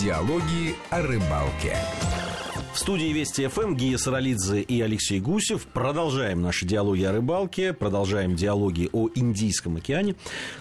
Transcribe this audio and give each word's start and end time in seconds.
Диалоги 0.00 0.76
о 0.88 1.02
рыбалке. 1.02 1.76
В 2.72 2.78
студии 2.78 3.12
Вести 3.12 3.46
ФМ 3.48 3.74
Гия 3.74 3.98
Саралидзе 3.98 4.62
и 4.62 4.80
Алексей 4.80 5.20
Гусев. 5.20 5.66
Продолжаем 5.66 6.40
наши 6.40 6.64
диалоги 6.64 7.02
о 7.02 7.12
рыбалке, 7.12 7.74
продолжаем 7.74 8.34
диалоги 8.34 8.88
о 8.94 9.10
Индийском 9.14 9.76
океане. 9.76 10.14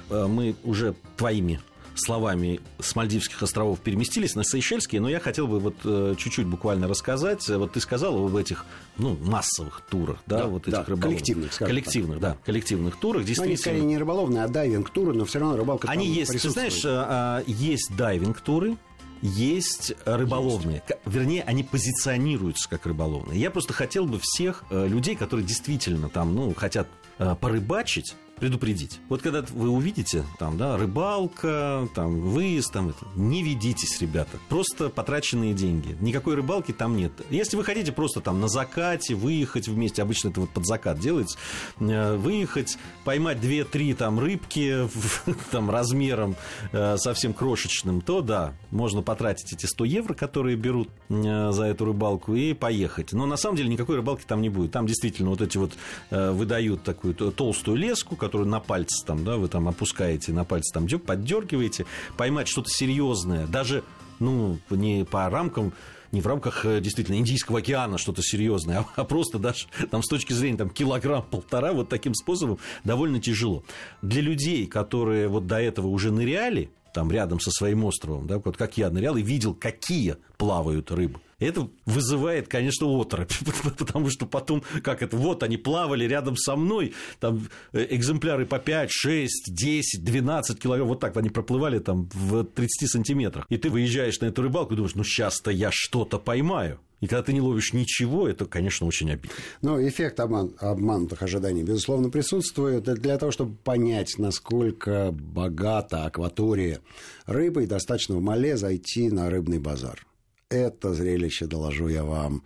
Э, 0.10 0.28
мы 0.28 0.55
уже 0.65 0.94
твоими 1.15 1.62
словами 1.96 2.60
с 2.81 2.94
Мальдивских 2.97 3.42
островов 3.42 3.79
переместились 3.79 4.35
на 4.35 4.44
Сейшельские, 4.44 4.99
но 4.99 5.10
я 5.10 5.21
хотел 5.21 5.47
бы 5.47 5.60
вот 5.60 5.76
э, 5.85 6.15
чуть-чуть 6.17 6.46
буквально 6.46 6.90
рассказать. 6.90 7.47
Вот 7.47 7.71
ты 7.71 7.79
сказал 7.79 8.21
об 8.26 8.35
этих 8.35 8.65
ну, 8.97 9.15
массовых 9.21 9.81
турах, 9.90 10.17
да, 10.26 10.40
Да, 10.40 10.47
вот 10.47 10.63
этих 10.63 10.74
да, 10.74 10.83
рыболовных. 10.83 11.03
коллективных, 11.03 11.58
Коллективных, 11.58 12.19
да, 12.19 12.37
коллективных 12.46 12.97
турах. 12.97 13.21
Ну, 13.21 13.28
они 13.28 13.35
скорее 13.35 13.56
Действительно, 13.56 13.87
не 13.87 13.97
рыболовные, 13.97 14.44
а 14.44 14.49
дайвинг-туры, 14.49 15.13
но 15.13 15.24
все 15.24 15.40
равно 15.40 15.56
рыбалка 15.56 15.87
они 15.87 16.08
там 16.08 16.13
есть, 16.13 16.41
ты 16.41 16.49
знаешь, 16.49 16.81
а, 16.84 17.40
а, 17.40 17.44
есть 17.48 17.95
дайвинг-туры, 17.95 18.76
есть 19.21 19.93
рыболовные. 20.05 20.81
К- 20.87 20.97
Вернее, 21.05 21.43
они 21.43 21.63
позиционируются 21.63 22.69
как 22.69 22.85
рыболовные. 22.85 23.39
Я 23.39 23.51
просто 23.51 23.73
хотел 23.73 24.05
бы 24.05 24.19
всех 24.21 24.63
э, 24.69 24.87
людей, 24.87 25.15
которые 25.15 25.45
действительно 25.45 26.09
там, 26.09 26.33
ну, 26.35 26.53
хотят 26.53 26.87
э, 27.17 27.35
порыбачить, 27.39 28.15
предупредить. 28.39 28.99
Вот 29.09 29.21
когда 29.21 29.43
вы 29.53 29.70
увидите, 29.70 30.23
там, 30.38 30.57
да, 30.57 30.77
рыбалка, 30.77 31.88
там, 31.93 32.21
выезд, 32.21 32.73
там, 32.73 32.89
это, 32.89 33.05
не 33.15 33.43
ведитесь, 33.43 33.99
ребята. 34.02 34.38
Просто 34.49 34.89
потраченные 34.89 35.53
деньги. 35.53 35.95
Никакой 35.99 36.35
рыбалки 36.35 36.71
там 36.71 36.98
нет. 36.98 37.12
Если 37.29 37.57
вы 37.57 37.63
хотите 37.63 37.91
просто 37.91 38.21
там 38.21 38.39
на 38.39 38.48
закате 38.48 39.15
выехать 39.15 39.67
вместе, 39.67 40.02
обычно 40.02 40.29
это 40.29 40.41
вот 40.41 40.49
под 40.49 40.65
закат 40.65 40.99
делается, 40.99 41.38
э, 41.79 42.15
выехать, 42.15 42.77
поймать 43.03 43.38
2-3 43.38 43.95
там 43.95 44.20
рыбки 44.20 44.87
там 45.51 45.70
размером 45.70 46.35
э, 46.71 46.98
совсем 46.98 47.34
крошечным, 47.34 48.01
то 48.01 48.21
да, 48.21 48.53
можно 48.71 49.01
потратить 49.01 49.53
эти 49.53 49.65
100 49.65 49.85
евро, 49.85 50.13
которые 50.13 50.55
берут 50.55 50.90
э, 51.10 51.51
за 51.51 51.65
эту 51.65 51.85
рыбалку, 51.85 52.35
и 52.35 52.54
поехать. 52.54 53.13
Но 53.13 53.26
на 53.26 53.37
самом 53.37 53.57
деле 53.57 53.70
никакой 53.70 53.98
рыбалки 53.98 54.23
там 54.26 54.41
не 54.41 54.49
будет. 54.49 54.71
Там 54.71 54.87
действительно 54.87 55.29
вот 55.29 55.41
эти 55.41 55.57
вот 55.57 55.73
выдают 56.10 56.84
такую 56.84 57.13
толстую 57.13 57.77
леску, 57.77 58.15
которую 58.30 58.48
на 58.48 58.60
пальце 58.60 59.04
там, 59.08 59.24
да, 59.24 59.38
вы 59.38 59.48
там 59.48 59.68
опускаете, 59.68 60.34
на 60.34 60.44
пальце 60.44 60.72
там 60.72 60.88
поддергиваете, 60.88 61.88
поймать 62.16 62.48
что-то 62.48 62.70
серьезное, 62.70 63.48
даже 63.48 63.84
ну, 64.20 64.60
не 64.70 65.04
по 65.04 65.28
рамкам 65.32 65.74
не 66.12 66.22
в 66.22 66.28
рамках 66.28 66.64
э, 66.66 66.80
действительно 66.80 67.16
Индийского 67.16 67.60
океана 67.60 67.98
что-то 67.98 68.22
серьезное, 68.22 68.80
а, 68.80 68.86
а 68.98 69.04
просто 69.04 69.40
даже 69.40 69.66
там 69.90 70.04
с 70.04 70.08
точки 70.08 70.34
зрения 70.34 70.58
там 70.58 70.70
килограмм-полтора 70.70 71.74
вот 71.74 71.90
таким 71.90 72.14
способом 72.14 72.60
довольно 72.84 73.20
тяжело. 73.20 73.64
Для 74.04 74.22
людей, 74.22 74.68
которые 74.68 75.28
вот 75.28 75.48
до 75.48 75.60
этого 75.60 75.88
уже 75.88 76.12
ныряли, 76.12 76.70
там 76.94 77.12
рядом 77.12 77.40
со 77.40 77.52
своим 77.52 77.84
островом, 77.86 78.28
да, 78.28 78.40
вот 78.40 78.58
как 78.58 78.78
я 78.78 78.90
нырял 78.90 79.16
и 79.18 79.22
видел, 79.22 79.54
какие 79.54 80.18
плавают 80.38 80.92
рыбы. 80.92 81.20
Это 81.40 81.70
вызывает, 81.86 82.50
конечно, 82.50 82.88
оторопь, 82.88 83.34
потому 83.78 84.09
что 84.09 84.26
потом, 84.26 84.62
как 84.84 85.02
это, 85.02 85.16
вот 85.16 85.42
они 85.44 85.58
плавали 85.58 86.06
рядом 86.06 86.36
со 86.36 86.56
мной, 86.56 86.94
там 87.20 87.48
э, 87.72 87.88
экземпляры 87.90 88.45
по 88.45 88.60
5, 88.60 88.90
6, 88.92 89.54
10, 89.54 90.04
12 90.04 90.60
килограмм, 90.60 90.88
вот 90.88 91.00
так 91.00 91.16
они 91.16 91.30
проплывали 91.30 91.80
там 91.80 92.10
в 92.14 92.44
30 92.44 92.90
сантиметрах. 92.90 93.45
И 93.50 93.58
ты 93.58 93.70
выезжаешь 93.70 94.20
на 94.20 94.26
эту 94.26 94.42
рыбалку 94.42 94.73
и 94.73 94.76
думаешь, 94.76 94.95
ну 94.95 95.04
сейчас-то 95.04 95.52
я 95.52 95.70
что-то 95.72 96.20
поймаю. 96.20 96.80
И 97.02 97.08
когда 97.08 97.23
ты 97.23 97.31
не 97.33 97.39
ловишь 97.42 97.72
ничего, 97.73 98.28
это, 98.28 98.45
конечно, 98.45 98.86
очень 98.86 99.09
обидно. 99.11 99.36
Но 99.61 99.81
эффект 99.88 100.19
обман- 100.19 100.53
обманутых 100.59 101.22
ожиданий, 101.23 101.64
безусловно, 101.64 102.09
присутствует. 102.09 102.83
Для 102.83 103.17
того, 103.17 103.31
чтобы 103.31 103.55
понять, 103.55 104.16
насколько 104.17 105.11
богата 105.14 106.03
акватория 106.05 106.80
рыбой, 107.25 107.67
достаточно 107.67 108.16
в 108.17 108.22
Мале 108.22 108.58
зайти 108.58 109.09
на 109.09 109.30
рыбный 109.30 109.59
базар. 109.59 110.05
Это 110.50 110.94
зрелище, 110.94 111.45
доложу 111.45 111.88
я 111.88 112.03
вам, 112.03 112.44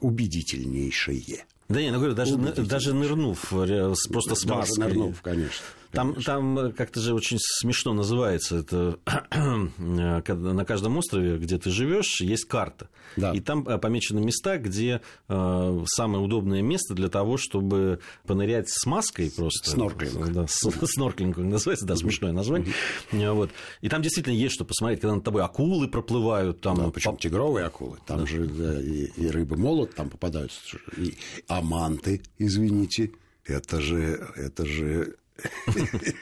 убедительнейшее. 0.00 1.44
Да 1.68 1.80
не, 1.80 1.90
ну 1.90 1.96
говорю, 1.98 2.14
даже, 2.14 2.36
даже 2.36 2.92
нырнув, 2.94 3.52
э, 3.52 3.94
с- 3.94 4.06
просто 4.08 4.34
с 4.34 4.42
Даже 4.44 4.58
маской. 4.58 4.78
нырнув, 4.80 5.22
конечно. 5.22 5.64
Там, 5.94 6.14
там 6.22 6.58
э, 6.58 6.72
как-то 6.72 7.00
же 7.00 7.14
очень 7.14 7.38
смешно 7.40 7.92
называется 7.92 8.56
это 8.56 8.98
э, 9.30 10.34
на 10.34 10.64
каждом 10.64 10.96
острове, 10.96 11.38
где 11.38 11.58
ты 11.58 11.70
живешь, 11.70 12.20
есть 12.20 12.44
карта. 12.46 12.88
Да. 13.16 13.32
И 13.32 13.40
там 13.40 13.66
э, 13.68 13.78
помечены 13.78 14.20
места, 14.20 14.58
где 14.58 15.00
самое 15.26 16.22
удобное 16.22 16.62
место 16.62 16.94
для 16.94 17.08
того, 17.08 17.36
чтобы 17.36 18.00
понырять 18.26 18.68
с 18.68 18.86
маской 18.86 19.30
просто. 19.30 19.70
Снорклинг. 19.70 20.32
Да, 20.32 20.46
снорклинг 20.48 21.36
называется, 21.38 21.86
да, 21.86 21.96
смешное 21.96 22.32
название. 22.32 22.72
Вот. 23.12 23.50
И 23.80 23.88
там 23.88 24.02
действительно 24.02 24.34
есть 24.34 24.54
что 24.54 24.64
посмотреть, 24.64 25.00
когда 25.00 25.14
над 25.14 25.24
тобой 25.24 25.42
акулы 25.42 25.88
проплывают. 25.88 26.60
Там, 26.60 26.76
Да, 26.76 26.90
причем 26.90 27.16
тигровые 27.16 27.66
акулы. 27.66 27.98
Там 28.06 28.26
же 28.26 28.46
да, 28.46 28.80
и, 28.80 29.06
и 29.16 29.28
рыбы 29.28 29.56
молот 29.56 29.94
там 29.94 30.10
попадаются. 30.10 30.60
И 30.96 31.16
аманты, 31.48 32.22
извините. 32.38 33.12
Это 33.44 33.80
же... 33.80 34.26
Это 34.36 34.64
же... 34.64 35.16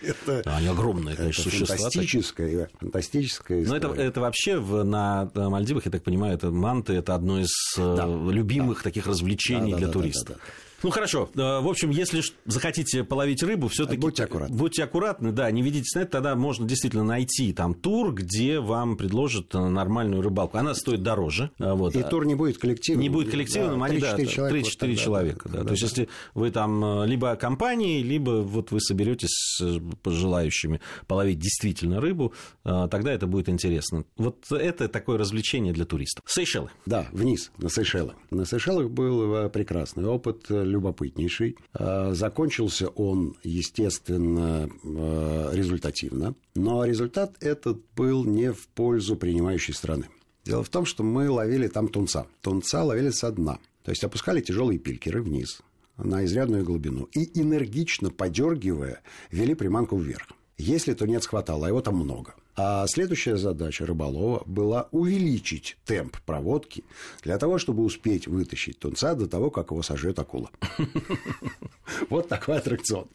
Это 0.03 0.57
они 0.57 0.69
огромные, 0.69 1.13
это 1.15 1.23
конечно, 1.23 1.45
существа. 1.45 1.77
фантастическая, 1.77 2.69
фантастическая 2.81 3.65
Ну, 3.65 3.75
это, 3.75 4.21
вообще 4.21 4.59
в, 4.59 4.83
на 4.85 5.31
Мальдивах, 5.35 5.85
я 5.85 5.91
так 5.91 6.03
понимаю, 6.03 6.35
это 6.35 6.51
манты, 6.51 6.95
это 6.95 7.15
одно 7.15 7.41
из 7.41 7.51
э, 7.79 7.97
Да, 7.97 8.07
любимых 8.07 8.83
таких 8.83 9.07
развлечений 9.07 9.73
Да, 9.73 9.77
да, 9.77 9.77
для 9.79 9.87
да, 9.87 9.93
да, 9.93 9.99
туристов. 9.99 10.37
да, 10.37 10.43
да. 10.45 10.72
Ну 10.83 10.91
хорошо. 10.91 11.29
Э, 11.35 11.61
В 11.61 11.69
общем, 11.69 11.91
если 11.91 12.23
захотите 12.45 13.05
половить 13.05 13.43
рыбу, 13.43 13.69
все-таки 13.69 13.99
Будьте 13.99 14.25
аккуратны. 14.25 14.57
Будьте 14.57 14.85
аккуратны, 14.85 15.33
да, 15.33 15.51
не 15.51 15.63
ведитесь 15.63 15.95
на 15.95 16.01
это, 16.01 16.13
тогда 16.13 16.35
можно 16.35 16.67
действительно 16.67 17.05
найти 17.05 17.53
там 17.53 17.75
тур, 17.75 18.13
где 18.13 18.59
вам 18.61 18.97
предложат 18.97 19.55
э, 19.55 19.59
нормальную 19.59 20.23
рыбалку. 20.23 20.59
Она 20.59 20.75
стоит 20.75 21.03
дороже. 21.03 21.51
э, 21.59 21.73
Вот. 21.73 21.95
И 21.95 22.03
тур 22.03 22.27
не 22.27 22.35
будет 22.35 22.59
коллективным. 22.59 23.03
Не 23.03 23.09
будет 23.09 23.31
коллективным, 23.31 23.81
Да, 23.81 23.87
они, 23.87 23.99
да, 24.01 24.17
3-4 24.17 24.27
человека. 24.27 24.69
3-4 24.69 24.89
вот 24.91 24.99
человека. 24.99 25.49
Да, 25.49 25.59
да, 25.59 25.65
То 25.65 25.71
есть, 25.73 25.83
если 25.83 26.09
вы 26.35 26.51
там 26.51 27.05
либо 27.05 27.37
компанией, 27.37 28.03
либо 28.03 28.43
вот 28.43 28.71
вы 28.71 28.81
соберетесь 28.81 29.31
с 29.59 29.81
желающими 30.05 30.81
половить 31.07 31.39
действительно 31.39 32.01
рыбу, 32.01 32.33
тогда 32.65 33.13
это 33.13 33.27
будет 33.27 33.49
интересно. 33.49 34.05
Вот 34.17 34.51
это 34.51 34.89
такое 34.89 35.19
развлечение 35.19 35.73
для 35.73 35.85
туристов. 35.85 36.25
Сейшелы. 36.27 36.71
Да, 36.87 37.07
вниз, 37.13 37.51
на 37.59 37.69
Сейшелы. 37.69 38.15
На 38.31 38.45
Сейшелах 38.45 38.91
был 38.91 39.49
прекрасный 39.51 40.07
опыт, 40.07 40.47
любопытнейший. 40.73 41.57
Э, 41.75 42.13
Закончился 42.13 42.89
он, 42.89 43.37
естественно, 43.45 44.69
э, 44.83 45.51
результативно, 45.53 46.35
но 46.55 46.85
результат 46.85 47.37
этот 47.41 47.81
был 47.95 48.25
не 48.25 48.53
в 48.53 48.67
пользу 48.69 49.17
принимающей 49.17 49.75
страны. 49.75 50.09
Дело 50.45 50.65
в 50.65 50.69
том, 50.69 50.85
что 50.85 51.05
мы 51.05 51.31
ловили 51.31 51.69
там 51.69 51.89
тунца. 51.89 52.27
Тунца 52.41 52.83
ловили 52.83 53.11
со 53.11 53.31
дна. 53.31 53.59
То 53.85 53.91
есть 53.91 54.03
опускали 54.05 54.41
тяжелые 54.41 54.79
пилькеры 54.79 55.23
вниз 55.23 55.61
на 55.97 56.25
изрядную 56.25 56.65
глубину 56.65 57.05
и 57.13 57.41
энергично 57.41 58.11
подергивая 58.11 59.03
вели 59.31 59.55
приманку 59.55 59.97
вверх. 59.97 60.29
Если 60.59 60.95
тунец 60.95 61.27
хватало, 61.27 61.67
а 61.67 61.69
его 61.69 61.81
там 61.81 61.97
много. 61.97 62.35
А 62.55 62.87
следующая 62.87 63.37
задача 63.37 63.87
рыболова 63.87 64.43
была 64.45 64.89
увеличить 64.91 65.79
темп 65.87 66.19
проводки 66.27 66.85
для 67.23 67.39
того, 67.39 67.59
чтобы 67.59 67.83
успеть 67.83 68.27
вытащить 68.27 68.79
тунца 68.79 69.15
до 69.15 69.27
того, 69.27 69.51
как 69.51 69.71
его 69.71 69.83
сожрет 69.83 70.19
акула. 70.19 70.51
Вот 72.11 72.29
такой 72.29 72.57
аттракцион. 72.59 73.09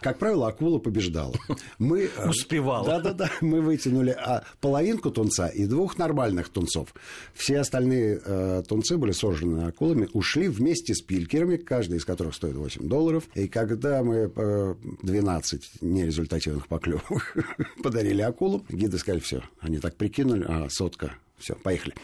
Как 0.00 0.18
правило, 0.18 0.48
акула 0.48 0.78
побеждала. 0.78 1.34
Мы, 1.78 2.10
э, 2.16 2.28
Успевала. 2.28 2.86
Да-да-да. 2.86 3.30
Мы 3.40 3.60
вытянули 3.60 4.10
а, 4.10 4.44
половинку 4.60 5.10
тунца 5.10 5.48
и 5.48 5.66
двух 5.66 5.98
нормальных 5.98 6.48
тунцов. 6.48 6.94
Все 7.34 7.58
остальные 7.58 8.20
э, 8.24 8.62
тунцы 8.68 8.96
были 8.96 9.12
сожраны 9.12 9.66
акулами, 9.66 10.08
ушли 10.12 10.48
вместе 10.48 10.94
с 10.94 11.00
пилькерами, 11.02 11.56
каждый 11.56 11.98
из 11.98 12.04
которых 12.04 12.34
стоит 12.34 12.56
8 12.56 12.88
долларов. 12.88 13.24
И 13.34 13.48
когда 13.48 14.02
мы 14.02 14.32
э, 14.34 14.74
12 15.02 15.82
нерезультативных 15.82 16.66
поклевок 16.66 17.36
подарили 17.82 18.22
акулу, 18.22 18.64
гиды 18.68 18.98
сказали, 18.98 19.20
все, 19.20 19.42
они 19.60 19.78
так 19.78 19.96
прикинули, 19.96 20.44
а 20.48 20.68
сотка 20.68 21.14
все, 21.42 21.54
поехали. 21.56 21.94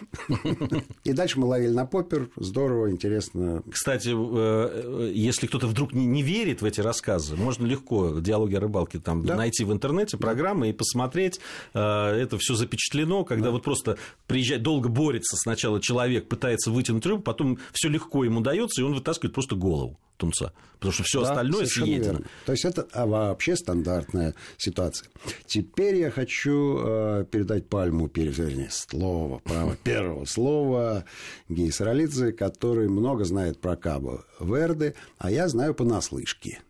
И 1.05 1.13
дальше 1.13 1.39
мы 1.39 1.47
ловили 1.47 1.73
на 1.73 1.87
поппер. 1.87 2.29
Здорово, 2.37 2.91
интересно. 2.91 3.63
Кстати, 3.71 4.11
э, 4.15 5.13
если 5.15 5.47
кто-то 5.47 5.67
вдруг 5.67 5.93
не, 5.93 6.23
верит 6.23 6.61
в 6.61 6.65
эти 6.65 6.81
рассказы, 6.81 7.37
можно 7.37 7.65
легко 7.65 8.19
диалоги 8.19 8.57
о 8.57 8.61
рыбалке 8.61 8.99
там 8.99 9.25
Да. 9.25 9.37
найти 9.37 9.65
в 9.65 9.73
интернете 9.73 10.17
программы 10.17 10.71
и 10.71 10.73
посмотреть. 10.73 11.41
Э, 11.75 12.09
Это 12.19 12.37
все 12.39 12.55
запечатлено, 12.55 13.25
когда 13.25 13.51
вот 13.51 13.63
просто 13.63 13.97
приезжает, 14.27 14.63
долго 14.63 14.89
борется 14.89 15.37
сначала 15.37 15.81
человек, 15.81 16.29
пытается 16.29 16.71
вытянуть 16.71 17.07
рыбу, 17.07 17.23
потом 17.23 17.59
все 17.73 17.89
легко 17.89 18.25
ему 18.25 18.41
дается, 18.41 18.81
и 18.81 18.85
он 18.85 18.95
вытаскивает 18.95 19.35
просто 19.35 19.55
голову 19.57 19.99
тунца. 20.19 20.53
Потому 20.75 20.93
что 20.93 21.03
все 21.03 21.23
Да, 21.23 21.31
остальное 21.31 21.67
съедено. 21.67 22.13
верно. 22.13 22.27
То 22.47 22.53
есть 22.53 22.65
это 22.65 22.87
а, 22.93 23.07
вообще 23.07 23.57
стандартная 23.57 24.35
ситуация. 24.59 25.09
Теперь 25.47 25.97
я 25.97 26.11
хочу 26.11 26.79
э, 26.79 27.25
передать 27.31 27.69
пальму, 27.69 28.09
вернее, 28.45 28.71
слово, 28.71 29.39
право 29.41 29.75
первого 29.83 30.25
слова 30.25 31.05
Саралидзе, 31.71 32.33
который 32.33 32.89
много 32.89 33.25
знает 33.25 33.61
про 33.61 33.77
Кабо 33.77 34.25
Верде, 34.39 34.95
а 35.19 35.31
я 35.31 35.49
знаю 35.49 35.75
понаслышке. 35.75 36.61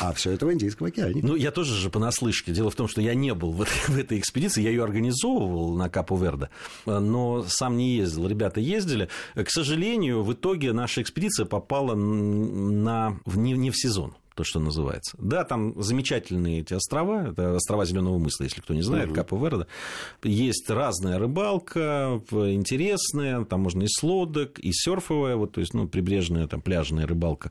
А 0.00 0.12
все 0.12 0.32
это 0.32 0.46
в 0.46 0.52
Индийском 0.52 0.86
океане. 0.86 1.20
Ну, 1.22 1.34
я 1.36 1.50
тоже 1.50 1.74
же 1.74 1.90
понаслышке. 1.90 2.52
Дело 2.52 2.70
в 2.70 2.74
том, 2.74 2.88
что 2.88 3.00
я 3.00 3.14
не 3.14 3.34
был 3.34 3.52
в 3.52 3.64
в 3.88 3.96
этой 3.96 4.18
экспедиции, 4.18 4.62
я 4.62 4.70
ее 4.70 4.84
организовывал 4.84 5.74
на 5.74 5.88
Капу 5.88 6.16
Верде, 6.16 6.48
но 6.84 7.44
сам 7.48 7.76
не 7.76 7.96
ездил. 7.96 8.26
Ребята 8.26 8.60
ездили. 8.60 9.08
К 9.34 9.50
сожалению, 9.50 10.22
в 10.22 10.32
итоге 10.32 10.72
наша 10.72 11.02
экспедиция 11.02 11.46
попала 11.46 11.94
на, 11.94 13.18
не, 13.26 13.52
не 13.52 13.70
в 13.70 13.76
сезон 13.76 14.14
то, 14.36 14.44
что 14.44 14.60
называется. 14.60 15.16
Да, 15.18 15.44
там 15.44 15.82
замечательные 15.82 16.60
эти 16.60 16.74
острова, 16.74 17.30
это 17.30 17.54
острова 17.54 17.86
Зеленого 17.86 18.18
мыса, 18.18 18.44
если 18.44 18.60
кто 18.60 18.74
не 18.74 18.82
знает, 18.82 19.08
угу. 19.08 19.14
Капо 19.16 19.36
Верде. 19.36 19.66
Есть 20.22 20.68
разная 20.68 21.18
рыбалка, 21.18 22.20
интересная, 22.30 23.44
там 23.46 23.62
можно 23.62 23.82
и 23.82 23.88
с 23.88 24.02
лодок, 24.02 24.58
и 24.58 24.72
серфовая, 24.72 25.36
вот, 25.36 25.52
то 25.52 25.60
есть, 25.60 25.72
ну, 25.72 25.88
прибрежная, 25.88 26.46
там, 26.46 26.60
пляжная 26.60 27.06
рыбалка. 27.06 27.50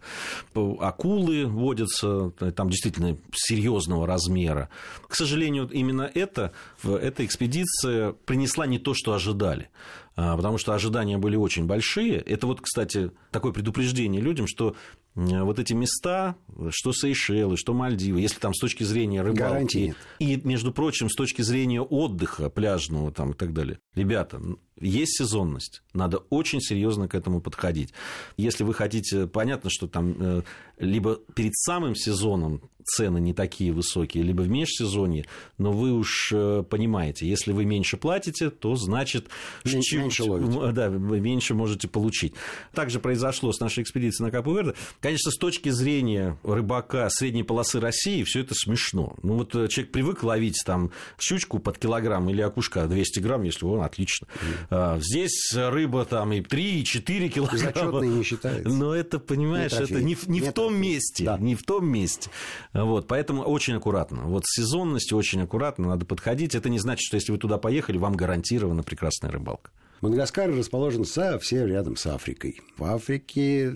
Акулы 0.54 1.48
водятся, 1.48 2.30
там 2.56 2.70
действительно 2.70 3.18
серьезного 3.34 4.06
размера. 4.06 4.70
К 5.08 5.16
сожалению, 5.16 5.68
именно 5.72 6.10
это, 6.14 6.52
эта 6.84 7.26
экспедиция 7.26 8.14
принесла 8.26 8.68
не 8.68 8.78
то, 8.78 8.94
что 8.94 9.14
ожидали. 9.14 9.70
А, 10.18 10.38
потому 10.38 10.58
что 10.58 10.74
ожидания 10.74 11.18
были 11.18 11.36
очень 11.36 11.66
большие. 11.66 12.18
Это 12.18 12.48
вот, 12.48 12.62
кстати, 12.62 13.12
такое 13.32 13.52
предупреждение 13.52 14.22
людям, 14.22 14.48
что 14.48 14.76
вот 15.16 15.60
эти 15.60 15.74
места, 15.74 16.36
что 16.70 16.92
Сейшелы, 16.92 17.58
что 17.58 17.74
Мальдивы, 17.74 18.20
если 18.20 18.40
там 18.40 18.54
с 18.54 18.60
точки 18.60 18.84
зрения 18.84 19.22
рыбалки, 19.22 19.96
и, 20.20 20.42
между 20.44 20.74
прочим, 20.74 21.10
с 21.10 21.16
точки 21.16 21.42
зрения 21.42 21.82
отдыха 21.82 22.50
пляжного 22.50 23.12
там, 23.12 23.32
и 23.32 23.34
так 23.34 23.54
далее, 23.54 23.80
ребята, 23.96 24.42
есть 24.80 25.18
сезонность, 25.18 25.84
надо 25.94 26.18
очень 26.30 26.60
серьезно 26.60 27.08
к 27.08 27.16
этому 27.16 27.40
подходить. 27.40 27.94
Если 28.36 28.64
вы 28.64 28.74
хотите, 28.74 29.26
понятно, 29.26 29.70
что 29.70 29.88
там 29.88 30.16
э, 30.20 30.42
либо 30.78 31.16
перед 31.34 31.56
самым 31.56 31.96
сезоном 31.96 32.62
цены 32.86 33.20
не 33.20 33.34
такие 33.34 33.72
высокие, 33.72 34.24
либо 34.24 34.42
в 34.42 34.50
межсезонье, 34.50 35.26
но 35.58 35.72
вы 35.72 35.92
уж 35.92 36.32
э, 36.32 36.64
понимаете, 36.70 37.28
если 37.28 37.52
вы 37.52 37.66
меньше 37.66 37.98
платите, 37.98 38.50
то 38.50 38.76
значит 38.76 39.28
меньше, 39.64 39.98
меньше 39.98 40.24
ловите. 40.24 40.72
Да, 40.72 40.90
меньше 40.90 41.56
можете 41.56 41.88
получить. 41.88 42.34
Также 42.74 43.00
произошло 43.00 43.52
с 43.52 43.60
нашей 43.60 43.84
экспедицией 43.84 44.26
на 44.26 44.32
Капу-Верде. 44.32 44.76
Конечно, 45.06 45.30
с 45.30 45.38
точки 45.38 45.70
зрения 45.70 46.36
рыбака 46.42 47.08
средней 47.12 47.44
полосы 47.44 47.80
России 47.80 48.24
все 48.24 48.40
это 48.40 48.56
смешно. 48.56 49.16
Ну 49.22 49.36
вот 49.36 49.54
э, 49.54 49.68
человек 49.68 49.92
привык 49.92 50.24
ловить 50.24 50.60
там 50.66 50.90
щучку 51.20 51.60
под 51.60 51.78
килограмм 51.78 52.28
или 52.32 52.42
окушка 52.42 52.88
200 52.88 53.20
грамм, 53.20 53.44
если 53.44 53.66
он 53.66 53.82
отлично. 53.82 54.28
Mm. 54.72 55.02
Здесь 55.04 55.54
рыба 55.54 56.06
там 56.06 56.34
и 56.34 56.42
3, 56.42 56.80
и 56.80 56.84
4 56.84 57.30
килограмма. 57.30 58.00
не 58.04 58.24
считается. 58.24 58.68
Но 58.68 58.96
это, 58.96 59.20
понимаешь, 59.20 59.74
не 59.74 59.78
это 59.78 60.02
не, 60.02 60.18
не 60.26 60.42
в 60.42 60.52
том 60.54 60.76
месте. 60.76 61.24
Да. 61.24 61.38
Не 61.38 61.54
в 61.54 61.62
том 61.62 61.88
месте. 61.88 62.32
Вот, 62.74 63.08
поэтому 63.08 63.44
очень 63.44 63.76
аккуратно. 63.76 64.24
Вот 64.24 64.48
с 64.48 64.56
сезонностью 64.56 65.20
очень 65.20 65.40
аккуратно 65.44 65.90
надо 65.90 66.08
подходить. 66.08 66.56
Это 66.56 66.68
не 66.70 66.80
значит, 66.80 67.06
что 67.06 67.14
если 67.14 67.32
вы 67.32 67.38
туда 67.38 67.60
поехали, 67.60 68.00
вам 68.00 68.16
гарантирована 68.16 68.82
прекрасная 68.82 69.30
рыбалка. 69.30 69.70
Мадагаскар 70.02 70.50
расположен 70.50 71.06
совсем 71.06 71.68
рядом 71.68 71.96
с 71.96 72.08
Африкой. 72.08 72.60
В 72.78 72.84
Африке 72.86 73.76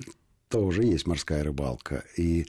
тоже 0.49 0.83
есть 0.83 1.07
морская 1.07 1.43
рыбалка. 1.43 2.03
И 2.17 2.45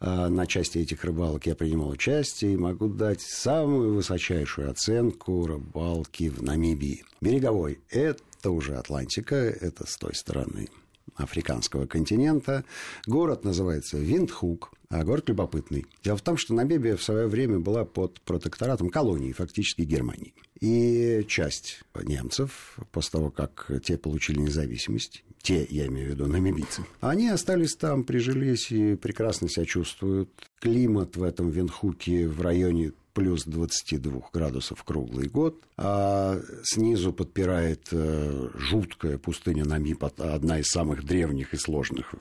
э, 0.00 0.28
на 0.28 0.46
части 0.46 0.78
этих 0.78 1.04
рыбалок 1.04 1.46
я 1.46 1.54
принимал 1.54 1.88
участие 1.88 2.54
и 2.54 2.56
могу 2.56 2.88
дать 2.88 3.22
самую 3.22 3.94
высочайшую 3.94 4.70
оценку 4.70 5.46
рыбалки 5.46 6.28
в 6.28 6.42
Намибии. 6.42 7.04
Береговой– 7.20 7.80
это 7.88 8.50
уже 8.50 8.76
Атлантика, 8.76 9.36
это 9.36 9.86
с 9.86 9.96
той 9.96 10.14
стороны 10.14 10.68
африканского 11.14 11.86
континента. 11.86 12.64
Город 13.06 13.44
называется 13.44 13.96
Виндхук, 13.96 14.72
а 14.90 15.04
город 15.04 15.28
любопытный. 15.28 15.86
Дело 16.02 16.16
в 16.16 16.22
том, 16.22 16.36
что 16.36 16.52
Намибия 16.52 16.96
в 16.96 17.02
свое 17.02 17.26
время 17.26 17.58
была 17.58 17.84
под 17.84 18.20
протекторатом 18.22 18.90
колонии, 18.90 19.32
фактически 19.32 19.82
Германии. 19.82 20.34
И 20.60 21.24
часть 21.28 21.80
немцев, 22.02 22.78
после 22.90 23.10
того, 23.12 23.30
как 23.30 23.70
те 23.84 23.98
получили 23.98 24.38
независимость, 24.38 25.24
те, 25.42 25.66
я 25.68 25.86
имею 25.86 26.08
в 26.08 26.10
виду, 26.12 26.26
намибийцы, 26.26 26.84
они 27.00 27.28
остались 27.28 27.76
там, 27.76 28.04
прижились 28.04 28.72
и 28.72 28.96
прекрасно 28.96 29.48
себя 29.48 29.66
чувствуют. 29.66 30.30
Климат 30.60 31.16
в 31.16 31.22
этом 31.22 31.50
Винхуке 31.50 32.26
в 32.26 32.40
районе 32.40 32.92
плюс 33.12 33.44
22 33.44 34.28
градусов 34.32 34.82
круглый 34.84 35.28
год, 35.28 35.62
а 35.76 36.40
снизу 36.64 37.12
подпирает 37.12 37.88
э, 37.92 38.50
жуткая 38.54 39.18
пустыня 39.18 39.64
Намиб, 39.64 40.04
одна 40.04 40.58
из 40.58 40.66
самых 40.66 41.04
древних 41.04 41.54
и 41.54 41.56
сложных 41.56 42.14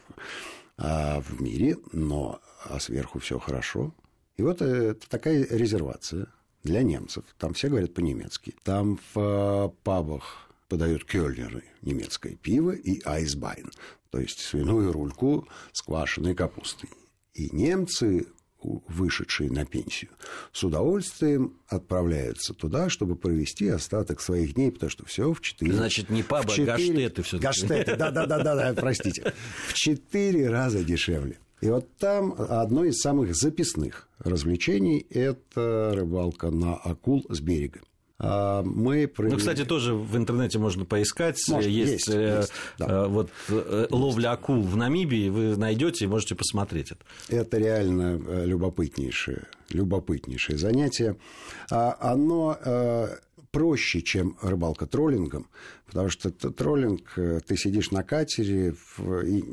а, 0.77 1.21
в 1.21 1.41
мире, 1.41 1.77
но 1.91 2.39
а 2.63 2.79
сверху 2.79 3.19
все 3.19 3.39
хорошо. 3.39 3.93
И 4.37 4.41
вот 4.41 4.61
это 4.61 5.09
такая 5.09 5.45
резервация 5.49 6.27
для 6.65 6.83
немцев. 6.83 7.23
Там 7.37 7.53
все 7.53 7.69
говорят 7.69 7.93
по-немецки. 7.93 8.53
Там 8.63 8.99
в 9.13 9.19
э, 9.19 9.69
пабах 9.83 10.49
подают 10.67 11.05
кёльнеры, 11.05 11.63
немецкое 11.83 12.35
пиво 12.35 12.71
и 12.71 13.01
айсбайн, 13.05 13.71
то 14.09 14.19
есть 14.19 14.39
свиную 14.39 14.91
рульку 14.91 15.47
с 15.71 15.81
квашеной 15.83 16.35
капустой. 16.35 16.89
И 17.35 17.55
немцы 17.55 18.25
вышедшие 18.87 19.51
на 19.51 19.63
пенсию, 19.63 20.09
с 20.51 20.63
удовольствием 20.63 21.59
отправляются 21.67 22.55
туда, 22.55 22.89
чтобы 22.89 23.15
провести 23.15 23.67
остаток 23.67 24.19
своих 24.21 24.55
дней, 24.55 24.71
потому 24.71 24.89
что 24.89 25.05
все 25.05 25.31
в 25.31 25.39
четыре... 25.41 25.73
Значит, 25.73 26.09
не 26.09 26.23
паба, 26.23 26.51
а 26.51 26.61
гаштеты 26.61 27.21
все 27.21 27.37
Гаштеты, 27.37 27.95
да-да-да, 27.95 28.73
простите. 28.73 29.33
В 29.67 29.73
четыре 29.73 30.49
раза 30.49 30.83
дешевле. 30.83 31.37
И 31.65 31.69
вот 31.69 31.87
там 31.97 32.35
одно 32.37 32.83
из 32.85 33.01
самых 33.01 33.35
записных 33.35 34.07
развлечений– 34.19 35.03
это 35.09 35.93
рыбалка 35.95 36.51
на 36.51 36.75
акул 36.75 37.25
с 37.27 37.39
берега. 37.39 37.79
А, 38.19 38.61
мы 38.61 39.07
провели... 39.07 39.33
Ну, 39.33 39.39
кстати, 39.39 39.65
тоже 39.65 39.95
в 39.95 40.15
интернете 40.15 40.59
можно 40.59 40.85
поискать. 40.85 41.41
Может, 41.49 41.71
есть 41.71 41.91
есть, 41.91 42.09
э, 42.09 42.37
есть 42.41 42.53
да. 42.77 42.85
Э, 42.87 43.07
вот 43.07 43.31
э, 43.49 43.87
ловля 43.89 44.33
акул 44.33 44.61
в 44.61 44.77
Намибии, 44.77 45.27
вы 45.29 45.57
найдете 45.57 46.05
и 46.05 46.07
можете 46.07 46.35
посмотреть 46.35 46.91
это. 46.91 47.03
Это 47.29 47.57
реально 47.57 48.45
любопытнейшее, 48.45 49.47
любопытнейшее 49.69 50.59
занятие. 50.59 51.17
А, 51.71 51.97
оно 51.99 52.59
проще, 53.55 54.01
чем 54.01 54.35
рыбалка 54.41 54.85
троллингом, 54.85 55.47
потому 55.87 56.09
что 56.09 56.29
троллинг, 56.29 57.13
э, 57.15 57.39
ты 57.47 57.55
сидишь 57.55 57.89
на 57.89 58.03
катере, 58.03 58.75
и 58.99 59.45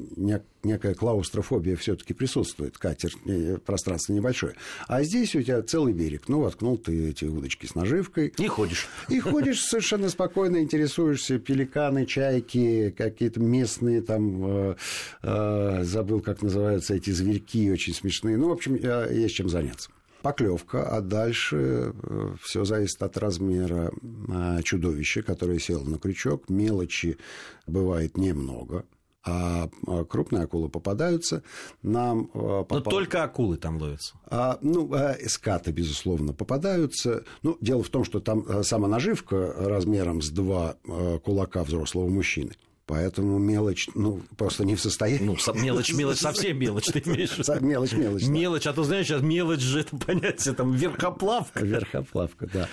некая 0.65 0.95
клаустрофобия 0.95 1.77
все-таки 1.77 2.13
присутствует, 2.13 2.79
катер, 2.79 3.13
э, 3.27 3.59
пространство 3.59 4.13
небольшое. 4.13 4.57
А 4.89 5.05
здесь 5.05 5.37
у 5.37 5.43
тебя 5.43 5.63
целый 5.63 5.93
берег, 5.93 6.23
ну, 6.27 6.41
воткнул 6.41 6.79
ты 6.79 7.11
эти 7.11 7.27
удочки 7.27 7.67
с 7.67 7.77
наживкой. 7.77 8.35
И 8.37 8.49
ходишь. 8.49 8.89
И 9.09 9.21
ходишь 9.21 9.63
совершенно 9.63 10.09
спокойно, 10.09 10.61
интересуешься, 10.61 11.39
пеликаны, 11.39 12.05
чайки, 12.05 12.93
какие-то 12.99 13.39
местные 13.39 14.03
там, 14.03 14.75
э, 15.23 15.85
забыл, 15.85 16.21
как 16.23 16.43
называются 16.43 16.97
эти 16.97 17.11
зверьки, 17.11 17.71
очень 17.71 17.95
смешные. 17.95 18.37
Ну, 18.37 18.49
в 18.49 18.53
общем, 18.53 18.75
есть 18.75 19.37
чем 19.37 19.49
заняться 19.49 19.91
поклевка, 20.23 20.89
а 20.89 21.01
дальше 21.01 21.93
э, 21.93 22.35
все 22.41 22.65
зависит 22.65 23.03
от 23.03 23.17
размера 23.19 23.93
э, 24.29 24.63
чудовища, 24.63 25.23
которое 25.23 25.59
село 25.59 25.85
на 25.85 25.99
крючок. 25.99 26.49
Мелочи 26.49 27.19
бывает 27.67 28.17
немного, 28.17 28.85
а, 29.25 29.69
а 29.87 30.05
крупные 30.05 30.45
акулы 30.45 30.69
попадаются. 30.69 31.43
Нам 31.83 32.27
попал... 32.27 32.79
Но 32.79 32.81
только 32.81 33.23
акулы 33.25 33.57
там 33.57 33.77
ловятся. 33.79 34.15
А, 34.27 34.59
ну, 34.63 34.91
скаты, 35.27 35.73
безусловно, 35.73 36.33
попадаются. 36.33 37.25
Ну, 37.43 37.59
дело 37.61 37.83
в 37.83 37.91
том, 37.91 38.05
что 38.05 38.21
там 38.21 38.45
э, 38.49 38.63
сама 38.63 38.89
наживка 38.89 39.55
размером 39.57 40.23
с 40.23 40.31
два 40.31 40.77
кулака 41.25 41.65
взрослого 41.65 42.09
мужчины. 42.09 42.53
Поэтому 42.93 43.39
мелочь, 43.39 43.89
ну, 43.95 44.21
просто 44.37 44.67
не 44.67 44.75
в 44.75 44.81
состоянии. 44.83 45.25
Ну, 45.25 45.37
мелочь, 45.55 45.91
мелочь, 45.95 46.19
совсем 46.19 46.59
мелочь, 46.59 46.85
ты 46.93 46.99
имеешь? 46.99 47.39
Мелочь, 47.63 47.93
мелочь. 47.95 48.27
Мелочь, 48.27 48.67
а 48.67 48.75
то 48.75 48.85
знаешь, 48.85 49.07
сейчас 49.07 49.23
мелочь 49.23 49.63
же 49.63 49.81
это 49.81 49.97
понятие, 49.97 50.53
там, 50.53 50.75
верхоплавка. 50.75 51.65
Верхоплавка, 51.65 52.47
да. 52.53 52.69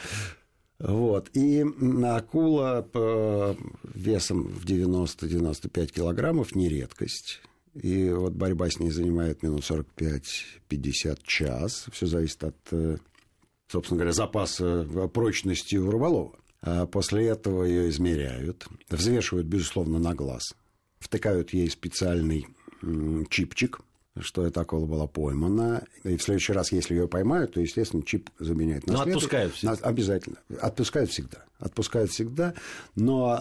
Вот. 0.78 1.30
И 1.38 1.66
акула 2.04 2.86
весом 3.94 4.44
в 4.50 4.66
90-95 4.66 5.88
килограммов 5.88 6.54
не 6.54 6.68
редкость. 6.68 7.40
И 7.74 8.10
вот 8.10 8.34
борьба 8.34 8.70
с 8.70 8.78
ней 8.78 8.90
занимает 8.90 9.42
минут 9.42 9.62
45-50 9.62 11.20
час. 11.24 11.86
Все 11.94 12.08
зависит 12.08 12.44
от, 12.44 12.58
э, 12.72 12.98
собственно 13.70 14.00
говоря, 14.00 14.12
запаса 14.12 14.84
прочности 15.14 15.78
у 15.78 15.90
рыболова. 15.90 16.36
А 16.62 16.86
после 16.86 17.28
этого 17.28 17.64
ее 17.64 17.90
измеряют, 17.90 18.68
взвешивают, 18.90 19.48
безусловно, 19.48 20.00
на 20.00 20.14
глаз, 20.14 20.56
втыкают 21.00 21.54
ей 21.54 21.70
специальный 21.70 22.48
чипчик, 23.30 23.80
что 24.20 24.46
эта 24.46 24.62
акула 24.62 24.86
была 24.86 25.08
поймана. 25.08 25.86
И 26.04 26.18
в 26.18 26.24
следующий 26.24 26.54
раз, 26.54 26.72
если 26.72 26.96
ее 26.96 27.08
поймают, 27.08 27.54
то, 27.54 27.62
естественно, 27.62 28.04
чип 28.04 28.30
заменяют 28.40 28.88
на 28.88 28.94
Но 28.94 29.02
отпускают 29.02 29.54
всегда. 29.54 29.74
Обязательно. 29.82 30.38
Отпускают 30.60 31.10
всегда. 31.10 31.46
Отпускают 31.60 32.12
всегда. 32.12 32.54
Но 32.96 33.40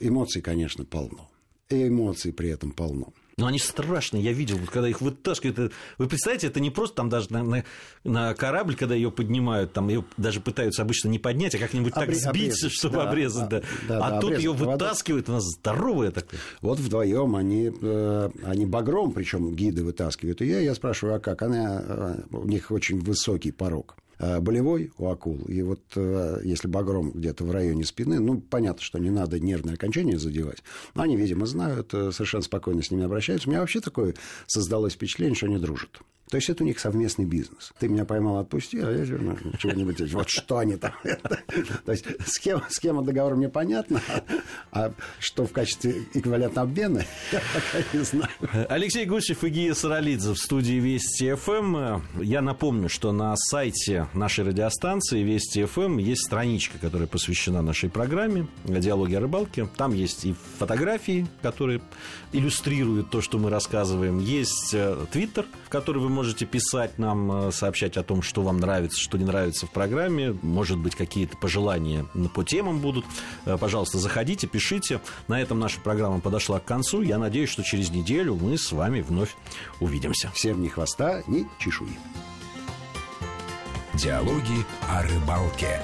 э, 0.00 0.06
эмоций, 0.06 0.42
конечно, 0.42 0.84
полно. 0.84 1.30
И 1.68 1.88
эмоций 1.88 2.32
при 2.32 2.50
этом 2.50 2.72
полно. 2.72 3.12
Но 3.38 3.48
они 3.48 3.58
страшные, 3.58 4.24
я 4.24 4.32
видел, 4.32 4.56
вот 4.56 4.70
когда 4.70 4.88
их 4.88 5.02
вытаскивают. 5.02 5.70
Вы 5.98 6.08
представляете, 6.08 6.46
это 6.46 6.58
не 6.58 6.70
просто 6.70 6.96
там 6.96 7.10
даже 7.10 7.30
на, 7.30 7.42
на, 7.42 7.64
на 8.02 8.32
корабль, 8.32 8.76
когда 8.76 8.94
ее 8.94 9.10
поднимают, 9.10 9.74
там 9.74 9.88
ее 9.88 10.06
даже 10.16 10.40
пытаются 10.40 10.80
обычно 10.80 11.08
не 11.08 11.18
поднять, 11.18 11.54
а 11.54 11.58
как-нибудь 11.58 11.92
Обре- 11.92 12.06
так 12.06 12.14
сбить, 12.14 12.26
обрезать, 12.28 12.72
чтобы 12.72 12.96
да, 12.96 13.10
обрезать. 13.10 13.48
Да. 13.50 13.62
Да, 13.88 14.06
а 14.06 14.10
да, 14.12 14.20
тут 14.20 14.38
ее 14.38 14.54
вытаскивают, 14.54 15.28
она 15.28 15.40
здоровая 15.40 16.12
такая. 16.12 16.40
Вот 16.62 16.78
вдвоем 16.78 17.36
они, 17.36 17.70
э, 17.78 18.30
они 18.42 18.64
багром, 18.64 19.12
причем 19.12 19.54
гиды 19.54 19.84
вытаскивают 19.84 20.40
ее. 20.40 20.64
Я 20.64 20.74
спрашиваю, 20.74 21.16
а 21.16 21.18
как? 21.18 21.42
Она, 21.42 21.82
э, 21.86 22.20
у 22.30 22.48
них 22.48 22.70
очень 22.70 23.00
высокий 23.00 23.52
порог. 23.52 23.96
Э, 24.18 24.40
болевой 24.40 24.92
у 24.96 25.08
акул. 25.08 25.42
И 25.46 25.60
вот 25.62 25.82
э, 25.94 26.40
если 26.42 26.68
багром 26.68 27.10
где-то 27.10 27.44
в 27.44 27.50
районе 27.50 27.84
спины, 27.84 28.18
ну, 28.18 28.40
понятно, 28.40 28.82
что 28.82 28.98
не 28.98 29.10
надо 29.10 29.38
нервное 29.38 29.74
окончание 29.74 30.18
задевать, 30.18 30.62
но 30.94 31.02
они, 31.02 31.16
видимо, 31.16 31.44
знают, 31.44 31.92
э, 31.92 32.12
совершенно 32.12 32.42
спокойно 32.42 32.82
с 32.82 32.90
ними 32.90 33.04
обращаются. 33.04 33.48
У 33.48 33.50
меня 33.50 33.60
вообще 33.60 33.80
такое 33.80 34.14
создалось 34.46 34.94
впечатление, 34.94 35.34
что 35.34 35.46
они 35.46 35.58
дружат. 35.58 36.00
То 36.30 36.36
есть 36.36 36.50
это 36.50 36.64
у 36.64 36.66
них 36.66 36.80
совместный 36.80 37.24
бизнес. 37.24 37.72
Ты 37.78 37.88
меня 37.88 38.04
поймал, 38.04 38.38
отпусти, 38.38 38.78
а 38.80 38.90
я 38.90 39.04
верну 39.04 39.36
чего-нибудь. 39.58 40.12
Вот 40.12 40.28
что 40.28 40.58
они 40.58 40.76
там. 40.76 40.92
То 41.84 41.92
есть 41.92 42.04
схема, 42.26 42.64
схема 42.68 43.02
договора 43.02 43.36
мне 43.36 43.48
понятна, 43.48 44.00
а 44.72 44.92
что 45.20 45.46
в 45.46 45.52
качестве 45.52 46.02
эквивалента 46.14 46.62
обмена, 46.62 47.04
я 47.32 47.40
пока 47.54 47.84
не 47.92 48.04
знаю. 48.04 48.28
Алексей 48.68 49.04
Гусев 49.06 49.44
и 49.44 49.48
Гия 49.48 49.74
Саралидзе 49.74 50.32
в 50.32 50.38
студии 50.38 50.74
Вести 50.74 51.32
ФМ. 51.34 52.02
Я 52.20 52.42
напомню, 52.42 52.88
что 52.88 53.12
на 53.12 53.34
сайте 53.36 54.08
нашей 54.12 54.44
радиостанции 54.44 55.22
Вести 55.22 55.64
ФМ 55.64 55.98
есть 55.98 56.26
страничка, 56.26 56.78
которая 56.78 57.06
посвящена 57.06 57.62
нашей 57.62 57.88
программе 57.88 58.48
«Диалоги 58.64 59.14
о 59.14 59.20
рыбалке». 59.20 59.68
Там 59.76 59.94
есть 59.94 60.24
и 60.24 60.34
фотографии, 60.58 61.26
которые 61.42 61.80
иллюстрируют 62.32 63.10
то, 63.10 63.20
что 63.20 63.38
мы 63.38 63.50
рассказываем. 63.50 64.18
Есть 64.18 64.74
э, 64.74 65.06
Твиттер, 65.12 65.46
в 65.64 65.68
который 65.68 66.02
вы 66.02 66.08
можете 66.16 66.46
писать 66.46 66.98
нам, 66.98 67.48
э, 67.48 67.52
сообщать 67.52 67.98
о 67.98 68.02
том, 68.02 68.22
что 68.22 68.42
вам 68.42 68.58
нравится, 68.58 68.98
что 68.98 69.18
не 69.18 69.24
нравится 69.24 69.66
в 69.66 69.70
программе. 69.70 70.34
Может 70.42 70.78
быть, 70.78 70.94
какие-то 70.94 71.36
пожелания 71.36 72.06
по 72.34 72.42
темам 72.42 72.80
будут. 72.80 73.04
Э, 73.44 73.58
пожалуйста, 73.58 73.98
заходите, 73.98 74.46
пишите. 74.46 75.00
На 75.28 75.40
этом 75.40 75.60
наша 75.60 75.78
программа 75.80 76.20
подошла 76.20 76.58
к 76.58 76.64
концу. 76.64 77.02
Я 77.02 77.18
надеюсь, 77.18 77.50
что 77.50 77.62
через 77.62 77.90
неделю 77.90 78.34
мы 78.34 78.56
с 78.56 78.72
вами 78.72 79.02
вновь 79.02 79.36
увидимся. 79.78 80.30
Всем 80.34 80.62
ни 80.62 80.68
хвоста, 80.68 81.22
ни 81.26 81.46
чешуи. 81.58 81.98
Диалоги 83.94 84.64
о 84.88 85.02
рыбалке. 85.02 85.80